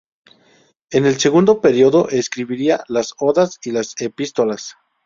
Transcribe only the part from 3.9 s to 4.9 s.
"Epístolas".